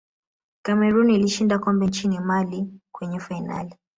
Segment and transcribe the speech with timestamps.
[0.61, 3.75] cameroon ilishinda kombe nchini mali kwenye fainali